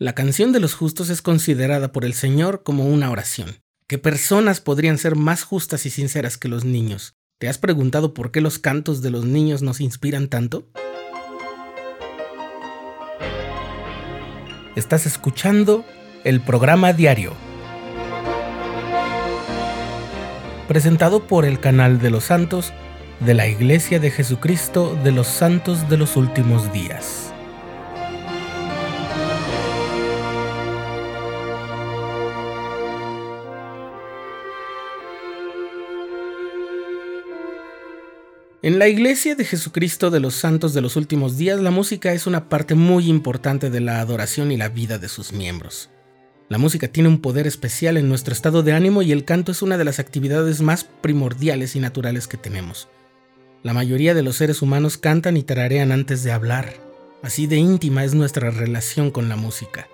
La 0.00 0.12
canción 0.12 0.50
de 0.50 0.58
los 0.58 0.74
justos 0.74 1.08
es 1.08 1.22
considerada 1.22 1.92
por 1.92 2.04
el 2.04 2.14
Señor 2.14 2.64
como 2.64 2.84
una 2.84 3.12
oración. 3.12 3.60
¿Qué 3.86 3.96
personas 3.96 4.60
podrían 4.60 4.98
ser 4.98 5.14
más 5.14 5.44
justas 5.44 5.86
y 5.86 5.90
sinceras 5.90 6.36
que 6.36 6.48
los 6.48 6.64
niños? 6.64 7.14
¿Te 7.38 7.48
has 7.48 7.58
preguntado 7.58 8.12
por 8.12 8.32
qué 8.32 8.40
los 8.40 8.58
cantos 8.58 9.02
de 9.02 9.10
los 9.10 9.24
niños 9.24 9.62
nos 9.62 9.80
inspiran 9.80 10.26
tanto? 10.26 10.68
Estás 14.74 15.06
escuchando 15.06 15.84
el 16.24 16.40
programa 16.40 16.92
diario, 16.92 17.32
presentado 20.66 21.28
por 21.28 21.44
el 21.44 21.60
canal 21.60 22.00
de 22.00 22.10
los 22.10 22.24
santos 22.24 22.72
de 23.20 23.34
la 23.34 23.46
Iglesia 23.46 24.00
de 24.00 24.10
Jesucristo 24.10 24.98
de 25.04 25.12
los 25.12 25.28
Santos 25.28 25.88
de 25.88 25.98
los 25.98 26.16
Últimos 26.16 26.72
Días. 26.72 27.33
En 38.64 38.78
la 38.78 38.88
Iglesia 38.88 39.34
de 39.34 39.44
Jesucristo 39.44 40.10
de 40.10 40.20
los 40.20 40.36
Santos 40.36 40.72
de 40.72 40.80
los 40.80 40.96
Últimos 40.96 41.36
Días, 41.36 41.60
la 41.60 41.70
música 41.70 42.14
es 42.14 42.26
una 42.26 42.48
parte 42.48 42.74
muy 42.74 43.10
importante 43.10 43.68
de 43.68 43.80
la 43.82 44.00
adoración 44.00 44.50
y 44.50 44.56
la 44.56 44.70
vida 44.70 44.96
de 44.96 45.10
sus 45.10 45.34
miembros. 45.34 45.90
La 46.48 46.56
música 46.56 46.88
tiene 46.88 47.10
un 47.10 47.20
poder 47.20 47.46
especial 47.46 47.98
en 47.98 48.08
nuestro 48.08 48.32
estado 48.32 48.62
de 48.62 48.72
ánimo 48.72 49.02
y 49.02 49.12
el 49.12 49.26
canto 49.26 49.52
es 49.52 49.60
una 49.60 49.76
de 49.76 49.84
las 49.84 49.98
actividades 49.98 50.62
más 50.62 50.84
primordiales 50.84 51.76
y 51.76 51.78
naturales 51.78 52.26
que 52.26 52.38
tenemos. 52.38 52.88
La 53.62 53.74
mayoría 53.74 54.14
de 54.14 54.22
los 54.22 54.36
seres 54.36 54.62
humanos 54.62 54.96
cantan 54.96 55.36
y 55.36 55.42
tararean 55.42 55.92
antes 55.92 56.24
de 56.24 56.32
hablar. 56.32 56.72
Así 57.20 57.46
de 57.46 57.56
íntima 57.56 58.02
es 58.02 58.14
nuestra 58.14 58.50
relación 58.50 59.10
con 59.10 59.28
la 59.28 59.36
música. 59.36 59.88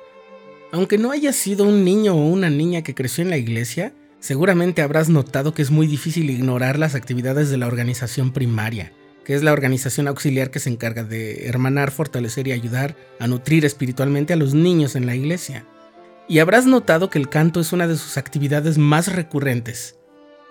Aunque 0.70 0.97
no 0.97 1.11
haya 1.11 1.33
sido 1.33 1.64
un 1.64 1.84
niño 1.84 2.14
o 2.14 2.25
una 2.25 2.50
niña 2.50 2.83
que 2.83 2.95
creció 2.95 3.25
en 3.25 3.30
la 3.30 3.36
iglesia, 3.36 3.92
Seguramente 4.21 4.83
habrás 4.83 5.09
notado 5.09 5.55
que 5.55 5.63
es 5.63 5.71
muy 5.71 5.87
difícil 5.87 6.29
ignorar 6.29 6.79
las 6.79 6.95
actividades 6.95 7.49
de 7.49 7.57
la 7.57 7.67
organización 7.67 8.33
primaria, 8.33 8.93
que 9.25 9.35
es 9.35 9.43
la 9.43 9.53
organización 9.53 10.09
auxiliar 10.09 10.51
que 10.51 10.59
se 10.59 10.69
encarga 10.69 11.05
de 11.05 11.47
hermanar, 11.47 11.91
fortalecer 11.91 12.47
y 12.47 12.53
ayudar 12.53 12.97
a 13.19 13.27
nutrir 13.27 13.65
espiritualmente 13.65 14.35
a 14.35 14.37
los 14.37 14.53
niños 14.53 14.95
en 14.95 15.07
la 15.07 15.15
iglesia. 15.15 15.65
Y 16.29 16.39
habrás 16.39 16.67
notado 16.67 17.09
que 17.09 17.19
el 17.19 17.31
canto 17.31 17.61
es 17.61 17.73
una 17.73 17.89
de 17.89 17.97
sus 17.97 18.19
actividades 18.19 18.77
más 18.77 19.11
recurrentes. 19.11 19.97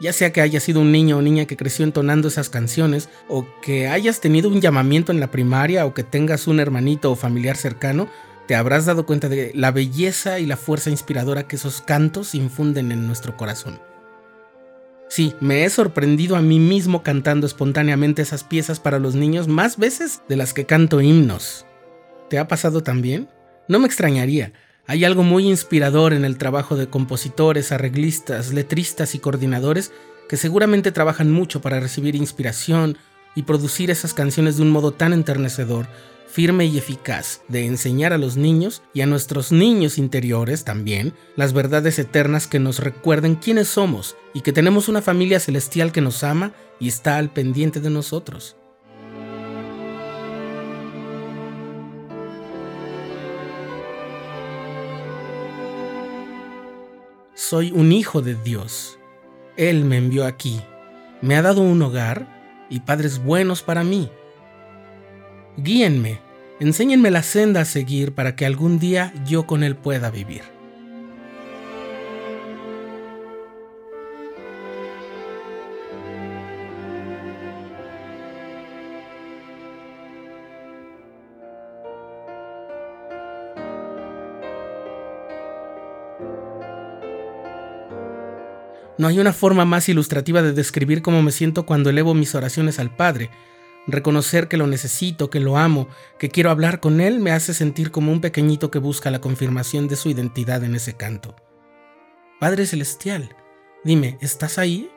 Ya 0.02 0.14
sea 0.14 0.31
que 0.31 0.42
hayas 0.42 0.64
sido 0.64 0.81
un 0.81 0.92
niño 0.92 1.17
o 1.17 1.22
niña 1.22 1.45
que 1.45 1.58
creció 1.58 1.86
entonando 1.86 2.28
esas 2.28 2.50
canciones, 2.50 3.08
o 3.28 3.45
que 3.62 3.88
hayas 3.88 4.20
tenido 4.20 4.50
un 4.50 4.62
llamamiento 4.62 5.12
en 5.12 5.20
la 5.20 5.30
primaria, 5.30 5.86
o 5.86 5.94
que 5.94 6.03
tengas 6.03 6.47
un 6.47 6.59
hermanito 6.59 7.12
o 7.12 7.16
familiar 7.16 7.56
cercano, 7.56 8.09
te 8.50 8.55
habrás 8.55 8.88
dado 8.88 9.05
cuenta 9.05 9.30
de 9.30 9.52
la 9.53 9.69
belleza 9.69 10.39
y 10.39 10.47
la 10.47 10.58
fuerza 10.58 10.89
inspiradora 10.89 11.44
que 11.47 11.55
esos 11.55 11.83
cantos 11.83 12.33
infunden 12.33 12.91
en 12.91 13.06
nuestro 13.06 13.38
corazón. 13.38 13.80
Sí, 15.08 15.36
me 15.39 15.66
he 15.66 15.69
sorprendido 15.69 16.36
a 16.36 16.41
mí 16.41 16.58
mismo 16.58 17.03
cantando 17.03 17.45
espontáneamente 17.45 18.23
esas 18.23 18.44
piezas 18.44 18.80
para 18.80 18.97
los 18.97 19.14
niños 19.14 19.47
más 19.47 19.78
veces 19.78 20.23
de 20.28 20.36
las 20.36 20.56
que 20.56 20.66
canto 20.66 21.00
himnos. 21.00 21.67
¿Te 22.28 22.39
ha 22.39 22.47
pasado 22.47 22.81
también? 22.81 23.30
No 23.67 23.78
me 23.78 23.86
extrañaría. 23.86 24.52
Hay 24.88 25.06
algo 25.06 25.22
muy 25.22 25.47
inspirador 25.47 26.11
en 26.13 26.25
el 26.25 26.39
trabajo 26.39 26.75
de 26.75 26.89
compositores, 26.89 27.72
arreglistas, 27.72 28.52
letristas 28.52 29.13
y 29.13 29.19
coordinadores 29.19 29.91
que 30.28 30.38
seguramente 30.38 30.91
trabajan 30.91 31.30
mucho 31.30 31.61
para 31.61 31.80
recibir 31.80 32.16
inspiración 32.16 32.97
y 33.35 33.44
producir 33.44 33.91
esas 33.91 34.13
canciones 34.13 34.58
de 34.58 34.63
un 34.63 34.72
modo 34.72 34.91
tan 34.91 35.13
enternecedor 35.13 35.88
firme 36.30 36.66
y 36.66 36.77
eficaz 36.77 37.41
de 37.47 37.66
enseñar 37.66 38.13
a 38.13 38.17
los 38.19 38.38
niños 38.38 38.83
y 38.94 39.02
a 39.02 39.08
nuestros 39.08 39.52
niños 39.52 39.97
interiores 39.97 40.63
también 40.63 41.13
las 41.35 41.53
verdades 41.53 41.97
eternas 41.97 42.45
que 42.47 42.59
nos 42.59 42.80
recuerden 42.80 43.35
quiénes 43.35 43.67
somos 43.67 44.16
y 44.33 44.41
que 44.41 44.53
tenemos 44.53 44.88
una 44.89 45.02
familia 45.02 45.39
celestial 45.39 45.91
que 45.91 46.02
nos 46.02 46.23
ama 46.23 46.53
y 46.79 46.88
está 46.88 47.17
al 47.17 47.31
pendiente 47.31 47.79
de 47.79 47.90
nosotros. 47.90 48.56
Soy 57.34 57.72
un 57.72 57.91
hijo 57.91 58.22
de 58.22 58.35
Dios. 58.35 59.00
Él 59.57 59.84
me 59.84 59.97
envió 59.97 60.28
aquí. 60.28 60.61
Me 61.22 61.35
ha 61.35 61.41
dado 61.41 61.61
un 61.61 61.81
hogar 61.81 62.38
y 62.69 62.81
padres 62.81 63.24
buenos 63.24 63.63
para 63.63 63.84
mí 63.84 64.09
Guíenme, 65.63 66.22
enséñenme 66.62 67.12
la 67.12 67.22
senda 67.22 67.62
a 67.62 67.66
seguir 67.66 68.13
para 68.13 68.35
que 68.35 68.46
algún 68.46 68.80
día 68.80 69.13
yo 69.25 69.46
con 69.46 69.63
Él 69.63 69.75
pueda 69.75 70.09
vivir. 70.09 70.59
No 88.99 89.07
hay 89.07 89.17
una 89.17 89.33
forma 89.33 89.65
más 89.65 89.89
ilustrativa 89.89 90.43
de 90.43 90.53
describir 90.53 91.01
cómo 91.01 91.23
me 91.23 91.31
siento 91.31 91.65
cuando 91.65 91.89
elevo 91.89 92.13
mis 92.13 92.35
oraciones 92.35 92.77
al 92.77 92.95
Padre, 92.95 93.31
Reconocer 93.87 94.47
que 94.47 94.57
lo 94.57 94.67
necesito, 94.67 95.29
que 95.29 95.39
lo 95.39 95.57
amo, 95.57 95.87
que 96.19 96.29
quiero 96.29 96.51
hablar 96.51 96.79
con 96.79 97.01
él 97.01 97.19
me 97.19 97.31
hace 97.31 97.53
sentir 97.53 97.91
como 97.91 98.11
un 98.11 98.21
pequeñito 98.21 98.69
que 98.69 98.77
busca 98.77 99.09
la 99.09 99.21
confirmación 99.21 99.87
de 99.87 99.95
su 99.95 100.09
identidad 100.09 100.63
en 100.63 100.75
ese 100.75 100.93
canto. 100.93 101.35
Padre 102.39 102.67
Celestial, 102.67 103.35
dime, 103.83 104.17
¿estás 104.21 104.59
ahí? 104.59 104.91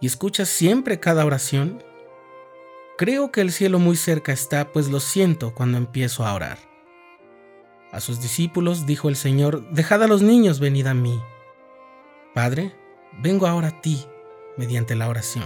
¿Y 0.00 0.06
escuchas 0.06 0.48
siempre 0.48 0.98
cada 0.98 1.26
oración? 1.26 1.82
Creo 2.96 3.30
que 3.30 3.42
el 3.42 3.52
cielo 3.52 3.78
muy 3.78 3.96
cerca 3.96 4.32
está, 4.32 4.72
pues 4.72 4.88
lo 4.88 5.00
siento 5.00 5.54
cuando 5.54 5.78
empiezo 5.78 6.24
a 6.24 6.34
orar. 6.34 6.58
A 7.92 8.00
sus 8.00 8.20
discípulos 8.20 8.86
dijo 8.86 9.08
el 9.08 9.16
Señor, 9.16 9.68
Dejad 9.70 10.02
a 10.02 10.08
los 10.08 10.22
niños, 10.22 10.58
venid 10.58 10.86
a 10.86 10.94
mí. 10.94 11.20
Padre, 12.38 12.72
vengo 13.20 13.48
ahora 13.48 13.66
a 13.66 13.80
ti 13.80 14.06
mediante 14.56 14.94
la 14.94 15.08
oración. 15.08 15.44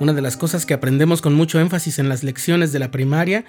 Una 0.00 0.14
de 0.14 0.22
las 0.22 0.38
cosas 0.38 0.64
que 0.64 0.72
aprendemos 0.72 1.20
con 1.20 1.34
mucho 1.34 1.60
énfasis 1.60 1.98
en 1.98 2.08
las 2.08 2.24
lecciones 2.24 2.72
de 2.72 2.78
la 2.78 2.90
primaria 2.90 3.44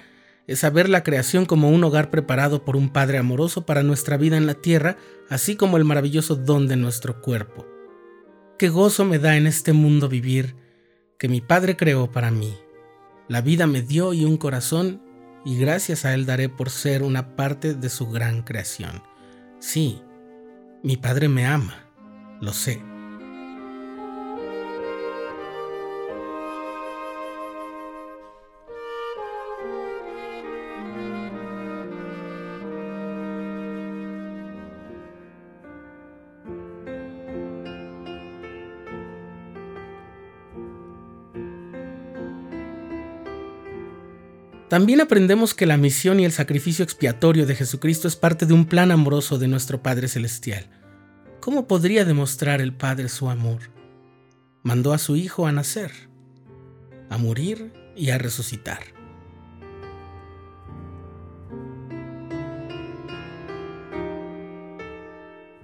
es 0.46 0.60
saber 0.60 0.88
la 0.88 1.02
creación 1.02 1.44
como 1.44 1.70
un 1.70 1.82
hogar 1.84 2.10
preparado 2.10 2.64
por 2.64 2.76
un 2.76 2.88
Padre 2.90 3.18
amoroso 3.18 3.66
para 3.66 3.82
nuestra 3.82 4.16
vida 4.16 4.36
en 4.36 4.46
la 4.46 4.54
tierra, 4.54 4.96
así 5.28 5.56
como 5.56 5.76
el 5.76 5.84
maravilloso 5.84 6.36
don 6.36 6.68
de 6.68 6.76
nuestro 6.76 7.20
cuerpo. 7.20 7.66
Qué 8.58 8.68
gozo 8.68 9.04
me 9.04 9.18
da 9.18 9.36
en 9.36 9.46
este 9.46 9.72
mundo 9.72 10.08
vivir 10.08 10.56
que 11.18 11.28
mi 11.28 11.40
Padre 11.40 11.76
creó 11.76 12.10
para 12.10 12.30
mí. 12.30 12.56
La 13.28 13.40
vida 13.40 13.66
me 13.66 13.82
dio 13.82 14.12
y 14.12 14.24
un 14.24 14.36
corazón, 14.36 15.02
y 15.44 15.58
gracias 15.58 16.04
a 16.04 16.14
Él 16.14 16.26
daré 16.26 16.48
por 16.48 16.70
ser 16.70 17.02
una 17.02 17.36
parte 17.36 17.74
de 17.74 17.88
su 17.88 18.08
gran 18.08 18.42
creación. 18.42 19.02
Sí, 19.58 20.00
mi 20.82 20.96
Padre 20.96 21.28
me 21.28 21.46
ama, 21.46 21.90
lo 22.40 22.52
sé. 22.52 22.95
También 44.68 45.00
aprendemos 45.00 45.54
que 45.54 45.64
la 45.64 45.76
misión 45.76 46.18
y 46.18 46.24
el 46.24 46.32
sacrificio 46.32 46.82
expiatorio 46.82 47.46
de 47.46 47.54
Jesucristo 47.54 48.08
es 48.08 48.16
parte 48.16 48.46
de 48.46 48.52
un 48.52 48.66
plan 48.66 48.90
amoroso 48.90 49.38
de 49.38 49.46
nuestro 49.46 49.80
Padre 49.80 50.08
Celestial. 50.08 50.66
¿Cómo 51.40 51.68
podría 51.68 52.04
demostrar 52.04 52.60
el 52.60 52.74
Padre 52.74 53.08
su 53.08 53.30
amor? 53.30 53.60
Mandó 54.64 54.92
a 54.92 54.98
su 54.98 55.14
Hijo 55.14 55.46
a 55.46 55.52
nacer, 55.52 55.92
a 57.10 57.16
morir 57.16 57.72
y 57.94 58.10
a 58.10 58.18
resucitar. 58.18 58.80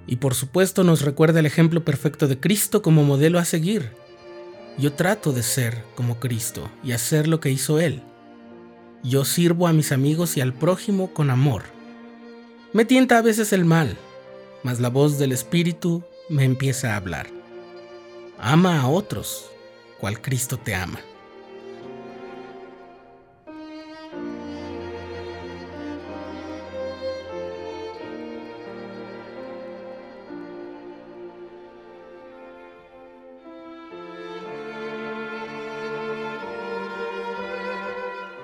Y 0.07 0.17
por 0.17 0.35
supuesto 0.35 0.85
nos 0.85 1.03
recuerda 1.03 1.41
el 1.41 1.47
ejemplo 1.47 1.85
perfecto 1.85 2.29
de 2.29 2.39
Cristo 2.39 2.83
como 2.83 3.03
modelo 3.03 3.41
a 3.41 3.45
seguir. 3.45 3.91
Yo 4.79 4.93
trato 4.93 5.33
de 5.33 5.43
ser 5.43 5.83
como 5.97 6.21
Cristo 6.21 6.71
y 6.85 6.93
hacer 6.93 7.27
lo 7.27 7.41
que 7.41 7.51
hizo 7.51 7.81
Él 7.81 8.03
Yo 9.05 9.25
sirvo 9.25 9.67
a 9.67 9.73
mis 9.73 9.91
amigos 9.91 10.37
y 10.37 10.41
al 10.41 10.53
prójimo 10.53 11.13
con 11.13 11.31
amor. 11.31 11.65
Me 12.73 12.85
tienta 12.85 13.19
a 13.19 13.23
veces 13.23 13.53
el 13.53 13.65
mal, 13.65 13.97
mas 14.63 14.79
la 14.79 14.89
voz 14.89 15.19
del 15.19 15.33
Espíritu 15.33 16.05
me 16.29 16.45
empieza 16.45 16.93
a 16.93 16.97
hablar. 16.97 17.27
Ama 18.39 18.81
a 18.81 18.89
otros, 18.89 19.51
cual 20.01 20.21
Cristo 20.21 20.57
te 20.57 20.75
ama. 20.75 21.01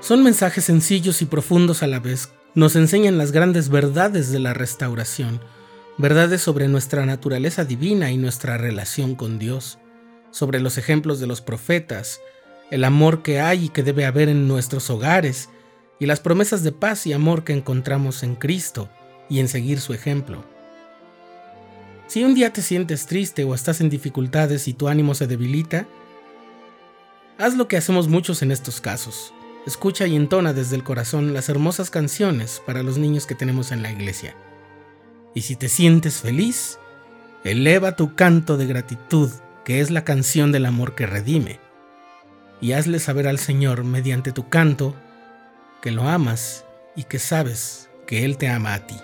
Son 0.08 0.22
mensajes 0.22 0.64
sencillos 0.64 1.20
y 1.20 1.26
profundos 1.26 1.82
a 1.82 1.86
la 1.86 2.00
vez. 2.00 2.30
Nos 2.54 2.76
enseñan 2.76 3.18
las 3.18 3.30
grandes 3.30 3.68
verdades 3.68 4.32
de 4.32 4.38
la 4.38 4.54
restauración, 4.54 5.38
verdades 5.98 6.40
sobre 6.40 6.66
nuestra 6.66 7.04
naturaleza 7.04 7.66
divina 7.66 8.10
y 8.10 8.16
nuestra 8.16 8.56
relación 8.56 9.14
con 9.16 9.38
Dios, 9.38 9.78
sobre 10.30 10.60
los 10.60 10.78
ejemplos 10.78 11.20
de 11.20 11.26
los 11.26 11.42
profetas, 11.42 12.22
el 12.70 12.84
amor 12.84 13.22
que 13.22 13.42
hay 13.42 13.66
y 13.66 13.68
que 13.68 13.82
debe 13.82 14.06
haber 14.06 14.30
en 14.30 14.48
nuestros 14.48 14.88
hogares, 14.88 15.50
y 16.00 16.06
las 16.06 16.20
promesas 16.20 16.62
de 16.62 16.72
paz 16.72 17.06
y 17.06 17.12
amor 17.12 17.44
que 17.44 17.52
encontramos 17.52 18.22
en 18.22 18.34
Cristo 18.34 18.88
y 19.28 19.40
en 19.40 19.48
seguir 19.48 19.78
su 19.78 19.92
ejemplo. 19.92 20.42
Si 22.06 22.24
un 22.24 22.34
día 22.34 22.50
te 22.50 22.62
sientes 22.62 23.04
triste 23.04 23.44
o 23.44 23.54
estás 23.54 23.82
en 23.82 23.90
dificultades 23.90 24.68
y 24.68 24.72
tu 24.72 24.88
ánimo 24.88 25.14
se 25.14 25.26
debilita, 25.26 25.86
haz 27.36 27.56
lo 27.56 27.68
que 27.68 27.76
hacemos 27.76 28.08
muchos 28.08 28.40
en 28.40 28.52
estos 28.52 28.80
casos 28.80 29.34
escucha 29.68 30.06
y 30.06 30.16
entona 30.16 30.52
desde 30.52 30.76
el 30.76 30.82
corazón 30.82 31.32
las 31.32 31.48
hermosas 31.48 31.90
canciones 31.90 32.60
para 32.66 32.82
los 32.82 32.98
niños 32.98 33.26
que 33.26 33.34
tenemos 33.34 33.70
en 33.70 33.82
la 33.82 33.92
iglesia. 33.92 34.34
Y 35.34 35.42
si 35.42 35.54
te 35.54 35.68
sientes 35.68 36.20
feliz, 36.20 36.78
eleva 37.44 37.94
tu 37.94 38.14
canto 38.14 38.56
de 38.56 38.66
gratitud, 38.66 39.30
que 39.64 39.80
es 39.80 39.90
la 39.90 40.04
canción 40.04 40.50
del 40.50 40.66
amor 40.66 40.94
que 40.94 41.06
redime, 41.06 41.60
y 42.60 42.72
hazle 42.72 42.98
saber 42.98 43.28
al 43.28 43.38
Señor 43.38 43.84
mediante 43.84 44.32
tu 44.32 44.48
canto 44.48 44.96
que 45.80 45.92
lo 45.92 46.08
amas 46.08 46.64
y 46.96 47.04
que 47.04 47.18
sabes 47.18 47.88
que 48.06 48.24
Él 48.24 48.36
te 48.36 48.48
ama 48.48 48.74
a 48.74 48.86
ti. 48.86 48.96